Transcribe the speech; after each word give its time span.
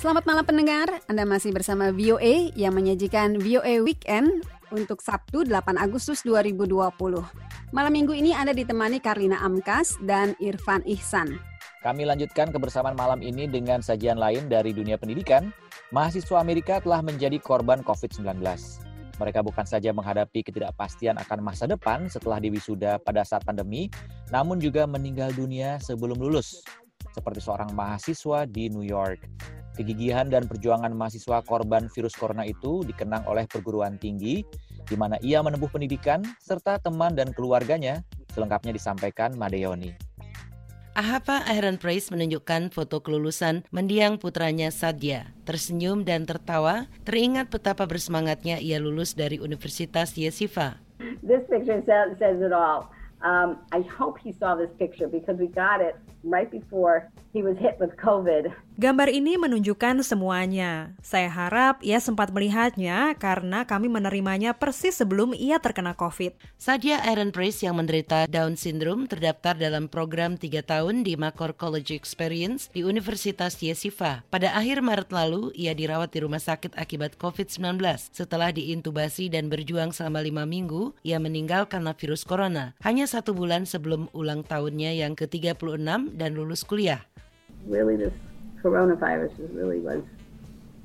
Selamat 0.00 0.24
malam 0.24 0.48
pendengar, 0.48 0.88
Anda 1.12 1.28
masih 1.28 1.52
bersama 1.52 1.92
VOA 1.92 2.56
yang 2.56 2.72
menyajikan 2.72 3.36
VOA 3.36 3.84
Weekend 3.84 4.48
untuk 4.72 5.04
Sabtu 5.04 5.44
8 5.44 5.76
Agustus 5.76 6.24
2020. 6.24 6.88
Malam 7.68 7.92
minggu 7.92 8.16
ini 8.16 8.32
Anda 8.32 8.56
ditemani 8.56 9.04
Karina 9.04 9.44
Amkas 9.44 10.00
dan 10.00 10.32
Irfan 10.40 10.80
Ihsan. 10.88 11.36
Kami 11.84 12.08
lanjutkan 12.08 12.48
kebersamaan 12.48 12.96
malam 12.96 13.20
ini 13.20 13.44
dengan 13.44 13.84
sajian 13.84 14.16
lain 14.16 14.48
dari 14.48 14.72
dunia 14.72 14.96
pendidikan. 14.96 15.52
Mahasiswa 15.92 16.40
Amerika 16.40 16.80
telah 16.80 17.04
menjadi 17.04 17.36
korban 17.36 17.84
COVID-19. 17.84 18.40
Mereka 19.20 19.44
bukan 19.44 19.68
saja 19.68 19.92
menghadapi 19.92 20.40
ketidakpastian 20.48 21.20
akan 21.20 21.44
masa 21.44 21.68
depan 21.68 22.08
setelah 22.08 22.40
diwisuda 22.40 23.04
pada 23.04 23.20
saat 23.20 23.44
pandemi, 23.44 23.92
namun 24.32 24.64
juga 24.64 24.88
meninggal 24.88 25.36
dunia 25.36 25.76
sebelum 25.76 26.16
lulus, 26.16 26.64
seperti 27.12 27.44
seorang 27.44 27.76
mahasiswa 27.76 28.48
di 28.48 28.72
New 28.72 28.88
York. 28.88 29.59
Kegigihan 29.80 30.28
dan 30.28 30.44
perjuangan 30.44 30.92
mahasiswa 30.92 31.40
korban 31.40 31.88
virus 31.88 32.12
corona 32.12 32.44
itu 32.44 32.84
dikenang 32.84 33.24
oleh 33.24 33.48
perguruan 33.48 33.96
tinggi, 33.96 34.44
di 34.84 34.92
mana 34.92 35.16
ia 35.24 35.40
menempuh 35.40 35.72
pendidikan, 35.72 36.20
serta 36.36 36.76
teman 36.76 37.16
dan 37.16 37.32
keluarganya, 37.32 38.04
selengkapnya 38.36 38.76
disampaikan 38.76 39.32
Madeoni. 39.40 39.96
Ahapa 40.92 41.48
Aaron 41.48 41.80
Price 41.80 42.12
menunjukkan 42.12 42.76
foto 42.76 43.00
kelulusan 43.00 43.64
mendiang 43.72 44.20
putranya 44.20 44.68
Sadia. 44.68 45.32
Tersenyum 45.48 46.04
dan 46.04 46.28
tertawa, 46.28 46.84
teringat 47.08 47.48
betapa 47.48 47.88
bersemangatnya 47.88 48.60
ia 48.60 48.76
lulus 48.76 49.16
dari 49.16 49.40
Universitas 49.40 50.12
Yeshiva. 50.20 50.76
This 51.24 51.40
picture 51.48 51.80
says, 51.88 52.20
says 52.20 52.36
it 52.44 52.52
all. 52.52 52.92
Um, 53.24 53.64
I 53.72 53.80
hope 53.88 54.20
he 54.20 54.36
saw 54.36 54.60
this 54.60 54.68
picture 54.76 55.08
because 55.08 55.40
we 55.40 55.48
got 55.48 55.80
it 55.80 55.96
right 56.24 56.50
before 56.50 57.08
he 57.32 57.42
was 57.42 57.56
hit 57.56 57.78
with 57.78 57.94
COVID. 57.96 58.50
Gambar 58.80 59.12
ini 59.12 59.36
menunjukkan 59.36 60.00
semuanya. 60.00 60.96
Saya 61.04 61.28
harap 61.28 61.84
ia 61.84 62.00
sempat 62.00 62.32
melihatnya 62.32 63.12
karena 63.20 63.68
kami 63.68 63.92
menerimanya 63.92 64.56
persis 64.56 64.96
sebelum 64.96 65.36
ia 65.36 65.60
terkena 65.60 65.92
COVID. 65.92 66.32
Sadia 66.56 66.96
Aaron 67.04 67.28
Price 67.28 67.60
yang 67.60 67.76
menderita 67.76 68.24
Down 68.24 68.56
syndrome 68.56 69.04
terdaftar 69.04 69.60
dalam 69.60 69.84
program 69.86 70.40
3 70.40 70.64
tahun 70.64 71.04
di 71.04 71.20
Makor 71.20 71.52
College 71.60 71.92
Experience 71.92 72.72
di 72.72 72.80
Universitas 72.80 73.60
Yeshiva. 73.60 74.24
Pada 74.32 74.56
akhir 74.56 74.80
Maret 74.80 75.12
lalu, 75.12 75.52
ia 75.52 75.76
dirawat 75.76 76.16
di 76.16 76.24
rumah 76.24 76.40
sakit 76.40 76.72
akibat 76.72 77.20
COVID-19. 77.20 77.84
Setelah 78.16 78.48
diintubasi 78.48 79.28
dan 79.28 79.52
berjuang 79.52 79.92
selama 79.92 80.24
lima 80.24 80.48
minggu, 80.48 80.96
ia 81.04 81.20
meninggal 81.20 81.68
karena 81.68 81.92
virus 81.92 82.24
corona. 82.24 82.72
Hanya 82.80 83.04
satu 83.04 83.36
bulan 83.36 83.68
sebelum 83.68 84.08
ulang 84.16 84.40
tahunnya 84.40 85.04
yang 85.04 85.12
ke-36 85.12 86.09
dan 86.14 86.34
lulus 86.34 86.66
kuliah. 86.66 87.02
Really 87.68 87.96
this 87.96 88.14
coronavirus 88.60 89.32
really 89.54 89.80
was 89.80 90.04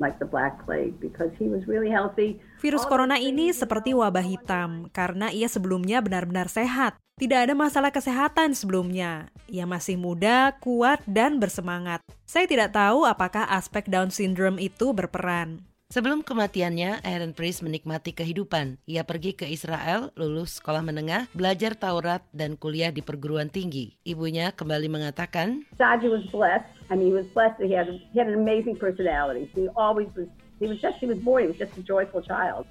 like 0.00 0.16
the 0.18 0.26
black 0.26 0.64
plague 0.64 0.96
because 0.98 1.30
he 1.36 1.46
was 1.46 1.68
really 1.68 1.92
healthy. 1.92 2.40
Virus 2.58 2.88
corona 2.88 3.20
ini 3.20 3.52
seperti 3.52 3.92
wabah 3.92 4.24
hitam 4.24 4.88
karena 4.90 5.28
ia 5.30 5.46
sebelumnya 5.46 6.00
benar-benar 6.00 6.48
sehat. 6.48 6.96
Tidak 7.20 7.36
ada 7.36 7.52
masalah 7.52 7.92
kesehatan 7.92 8.56
sebelumnya. 8.56 9.28
Ia 9.44 9.68
masih 9.68 10.00
muda, 10.00 10.56
kuat, 10.56 11.04
dan 11.04 11.36
bersemangat. 11.36 12.00
Saya 12.24 12.48
tidak 12.48 12.72
tahu 12.72 13.04
apakah 13.04 13.44
aspek 13.44 13.84
Down 13.92 14.08
syndrome 14.08 14.56
itu 14.56 14.96
berperan. 14.96 15.60
Sebelum 15.90 16.22
kematiannya, 16.22 17.02
Aaron 17.02 17.34
Priest 17.34 17.66
menikmati 17.66 18.14
kehidupan. 18.14 18.78
Ia 18.86 19.02
pergi 19.02 19.34
ke 19.34 19.50
Israel, 19.50 20.14
lulus 20.14 20.62
sekolah 20.62 20.86
menengah, 20.86 21.26
belajar 21.34 21.74
Taurat, 21.74 22.22
dan 22.30 22.54
kuliah 22.54 22.94
di 22.94 23.02
perguruan 23.02 23.50
tinggi. 23.50 23.98
Ibunya 24.06 24.54
kembali 24.54 24.86
mengatakan, 24.86 25.66
Saji 25.74 26.06
was 26.06 26.22
blessed. 26.30 26.70
I 26.86 26.94
mean, 26.94 27.10
he 27.10 27.16
was 27.18 27.26
blessed 27.34 27.58
he 27.58 27.74
had, 27.74 27.90
he 27.90 28.22
had 28.22 28.30
an 28.30 28.38
amazing 28.38 28.78
personality. 28.78 29.50
He 29.50 29.66
always 29.74 30.06
was, 30.14 30.30
he 30.62 30.70
was 30.70 30.78
just, 30.78 31.02
he 31.02 31.10
was 31.10 31.18
born, 31.18 31.42
he 31.42 31.50
was 31.50 31.58
just 31.58 31.74
a 31.74 31.82
joyful 31.82 32.22
child. 32.22 32.70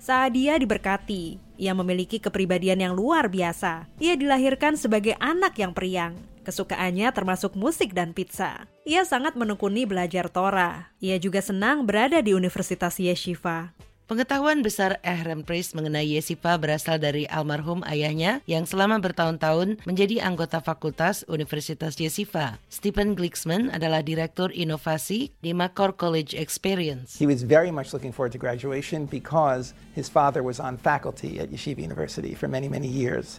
Saadia 0.00 0.56
diberkati. 0.56 1.36
Ia 1.60 1.76
memiliki 1.76 2.16
kepribadian 2.16 2.80
yang 2.80 2.96
luar 2.96 3.28
biasa. 3.28 3.84
Ia 4.00 4.16
dilahirkan 4.16 4.80
sebagai 4.80 5.12
anak 5.20 5.60
yang 5.60 5.76
periang. 5.76 6.16
Kesukaannya 6.40 7.12
termasuk 7.12 7.52
musik 7.52 7.92
dan 7.92 8.16
pizza. 8.16 8.64
Ia 8.88 9.04
sangat 9.04 9.36
menekuni 9.36 9.84
belajar 9.84 10.32
Torah. 10.32 10.88
Ia 11.04 11.20
juga 11.20 11.44
senang 11.44 11.84
berada 11.84 12.24
di 12.24 12.32
Universitas 12.32 12.96
Yeshiva. 12.96 13.76
Pengetahuan 14.10 14.58
besar 14.66 14.98
Ehren 15.06 15.46
Priest 15.46 15.78
mengenai 15.78 16.18
Yesipa 16.18 16.58
berasal 16.58 16.98
dari 16.98 17.30
almarhum 17.30 17.86
ayahnya 17.86 18.42
yang 18.42 18.66
selama 18.66 18.98
bertahun-tahun 18.98 19.86
menjadi 19.86 20.26
anggota 20.26 20.58
fakultas 20.58 21.22
Universitas 21.30 21.94
Yesipa. 21.94 22.58
Stephen 22.66 23.14
Glicksman 23.14 23.70
adalah 23.70 24.02
direktur 24.02 24.50
inovasi 24.50 25.30
di 25.38 25.54
Makor 25.54 25.94
College 25.94 26.34
Experience. 26.34 27.22
He 27.22 27.30
was 27.30 27.46
very 27.46 27.70
much 27.70 27.94
looking 27.94 28.10
forward 28.10 28.34
to 28.34 28.40
graduation 28.42 29.06
because 29.06 29.78
his 29.94 30.10
father 30.10 30.42
was 30.42 30.58
on 30.58 30.74
faculty 30.74 31.38
at 31.38 31.54
Yeshiva 31.54 31.78
University 31.78 32.34
for 32.34 32.50
many, 32.50 32.66
many 32.66 32.90
years. 32.90 33.38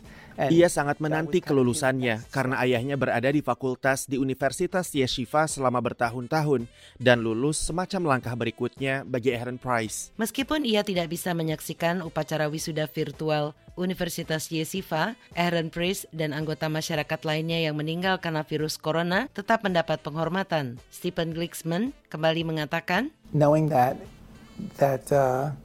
Ia 0.50 0.74
sangat 0.74 0.98
menanti 0.98 1.38
kelulusannya 1.38 2.26
karena 2.34 2.58
ayahnya 2.66 2.98
berada 2.98 3.30
di 3.30 3.46
fakultas 3.46 4.10
di 4.10 4.18
Universitas 4.18 4.90
Yeshiva 4.90 5.46
selama 5.46 5.78
bertahun-tahun 5.78 6.66
dan 6.98 7.22
lulus 7.22 7.62
semacam 7.62 8.18
langkah 8.18 8.34
berikutnya 8.34 9.06
bagi 9.06 9.38
Aaron 9.38 9.62
Price. 9.62 10.10
Meskipun 10.18 10.66
ia 10.66 10.82
tidak 10.82 11.14
bisa 11.14 11.38
menyaksikan 11.38 12.02
upacara 12.02 12.50
wisuda 12.50 12.90
virtual 12.90 13.54
Universitas 13.78 14.50
Yeshiva, 14.50 15.14
Aaron 15.38 15.70
Price 15.70 16.10
dan 16.10 16.34
anggota 16.34 16.68
masyarakat 16.68 17.22
lainnya 17.22 17.62
yang 17.62 17.78
meninggal 17.78 18.18
karena 18.18 18.42
virus 18.42 18.82
corona 18.82 19.30
tetap 19.32 19.62
mendapat 19.62 20.02
penghormatan. 20.02 20.82
Stephen 20.90 21.38
Glicksman 21.38 21.94
kembali 22.10 22.42
mengatakan, 22.44 23.14
Knowing 23.32 23.70
that 23.70 23.96
that 24.82 25.08
uh, 25.14 25.56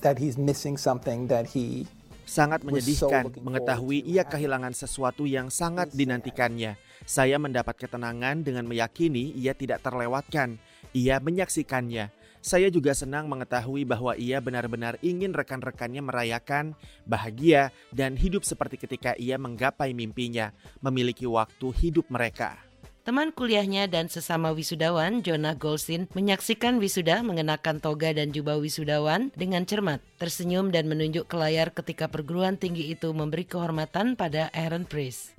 that 0.00 0.16
he's 0.16 0.40
missing 0.40 0.80
something 0.80 1.28
that 1.28 1.52
he 1.52 1.84
Sangat 2.32 2.64
menyedihkan 2.64 3.28
mengetahui 3.44 4.08
ia 4.08 4.24
kehilangan 4.24 4.72
sesuatu 4.72 5.28
yang 5.28 5.52
sangat 5.52 5.92
dinantikannya. 5.92 6.80
Saya 7.04 7.36
mendapat 7.36 7.76
ketenangan 7.76 8.40
dengan 8.40 8.64
meyakini 8.64 9.36
ia 9.36 9.52
tidak 9.52 9.84
terlewatkan. 9.84 10.56
Ia 10.96 11.20
menyaksikannya. 11.20 12.08
Saya 12.40 12.72
juga 12.72 12.96
senang 12.96 13.28
mengetahui 13.28 13.84
bahwa 13.84 14.16
ia 14.16 14.40
benar-benar 14.40 14.96
ingin 15.04 15.36
rekan-rekannya 15.36 16.00
merayakan, 16.00 16.72
bahagia, 17.04 17.68
dan 17.92 18.16
hidup 18.16 18.48
seperti 18.48 18.80
ketika 18.80 19.12
ia 19.20 19.36
menggapai 19.36 19.92
mimpinya, 19.92 20.56
memiliki 20.80 21.28
waktu 21.28 21.68
hidup 21.84 22.08
mereka. 22.08 22.71
Teman 23.02 23.34
kuliahnya 23.34 23.90
dan 23.90 24.06
sesama 24.06 24.54
wisudawan, 24.54 25.26
Jonah 25.26 25.58
Goldstein, 25.58 26.06
menyaksikan 26.14 26.78
wisuda 26.78 27.18
mengenakan 27.26 27.82
toga 27.82 28.14
dan 28.14 28.30
jubah 28.30 28.62
wisudawan 28.62 29.34
dengan 29.34 29.66
cermat, 29.66 29.98
tersenyum 30.22 30.70
dan 30.70 30.86
menunjuk 30.86 31.26
ke 31.26 31.34
layar 31.34 31.74
ketika 31.74 32.06
perguruan 32.06 32.54
tinggi 32.54 32.94
itu 32.94 33.10
memberi 33.10 33.42
kehormatan 33.42 34.14
pada 34.14 34.54
Aaron 34.54 34.86
Priest. 34.86 35.34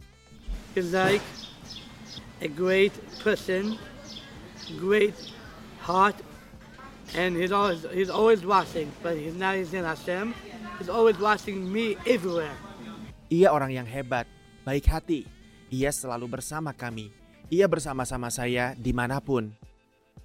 He's 0.76 0.92
like 0.92 1.24
a 2.44 2.52
great 2.52 2.92
person, 3.24 3.80
great 4.76 5.16
heart, 5.80 6.20
and 7.16 7.40
he's 7.40 7.56
always 7.56 7.88
he's 7.96 8.12
always 8.12 8.44
watching. 8.44 8.92
But 9.00 9.16
he's 9.16 9.40
now 9.40 9.56
he's 9.56 9.72
in 9.72 9.88
Hashem. 9.88 10.36
He's 10.84 10.92
always 10.92 11.16
watching 11.16 11.64
me 11.64 11.96
everywhere. 12.04 12.60
Ia 13.32 13.56
orang 13.56 13.72
yang 13.72 13.88
hebat, 13.88 14.28
baik 14.68 14.84
hati. 14.84 15.24
Ia 15.72 15.96
selalu 15.96 16.28
bersama 16.28 16.76
kami 16.76 17.23
ia 17.54 17.70
bersama-sama 17.70 18.34
saya 18.34 18.74
di 18.74 18.90
mana 18.90 19.22
pun. 19.22 19.54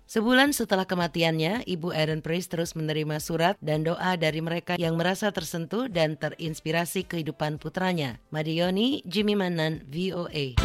Sebulan 0.08 0.56
setelah 0.56 0.88
kematiannya, 0.88 1.68
Ibu 1.68 1.92
Aaron 1.92 2.24
Price 2.24 2.48
terus 2.48 2.72
menerima 2.72 3.20
surat 3.20 3.60
dan 3.60 3.84
doa 3.84 4.16
dari 4.16 4.40
mereka 4.40 4.80
yang 4.80 4.96
merasa 4.96 5.28
tersentuh 5.28 5.84
dan 5.92 6.16
terinspirasi 6.16 7.04
kehidupan 7.04 7.60
putranya. 7.60 8.16
Madioni, 8.32 9.04
Jimmy 9.04 9.36
Manan, 9.36 9.84
VOA. 9.84 10.56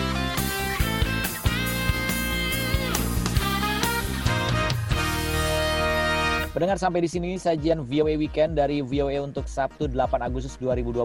Pendengar 6.55 6.79
sampai 6.79 7.03
di 7.03 7.09
sini 7.11 7.35
sajian 7.35 7.83
VOA 7.83 8.15
Weekend 8.15 8.55
dari 8.55 8.79
VOA 8.79 9.19
untuk 9.19 9.49
Sabtu 9.49 9.91
8 9.91 10.23
Agustus 10.23 10.55
2020. 10.55 11.03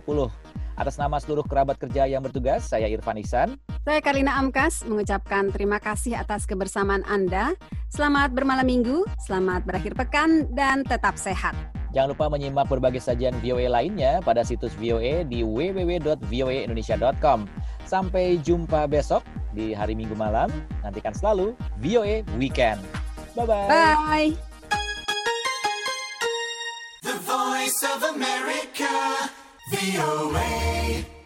Atas 0.78 0.94
nama 0.94 1.19
seluruh 1.19 1.42
kerabat 1.42 1.75
kerja 1.75 2.06
yang 2.06 2.22
bertugas, 2.22 2.70
saya 2.70 2.86
Irfan 2.86 3.19
Ihsan. 3.19 3.58
Saya 3.82 3.98
Karina 3.98 4.38
Amkas 4.38 4.86
mengucapkan 4.86 5.50
terima 5.50 5.82
kasih 5.82 6.14
atas 6.14 6.46
kebersamaan 6.46 7.02
Anda. 7.02 7.58
Selamat 7.90 8.30
bermalam 8.30 8.62
minggu, 8.62 9.02
selamat 9.26 9.66
berakhir 9.66 9.98
pekan, 9.98 10.46
dan 10.54 10.86
tetap 10.86 11.19
sehat. 11.19 11.58
Jangan 11.90 12.14
lupa 12.14 12.30
menyimak 12.30 12.70
berbagai 12.70 13.02
sajian 13.02 13.34
VOA 13.42 13.66
lainnya 13.66 14.22
pada 14.22 14.46
situs 14.46 14.70
VOA 14.78 15.26
di 15.26 15.42
www.voaindonesia.com. 15.42 17.50
Sampai 17.82 18.38
jumpa 18.38 18.86
besok 18.86 19.26
di 19.50 19.75
hari 19.75 19.98
Minggu 19.98 20.14
malam. 20.14 20.46
Nantikan 20.86 21.10
selalu 21.10 21.58
VOA 21.82 22.22
Weekend. 22.38 22.78
Bye-bye. 23.34 23.66
Bye. 23.66 24.30
The 27.02 27.19
Voice 27.26 27.82
of 27.82 28.14
America. 28.14 28.94
VOA. 29.70 31.18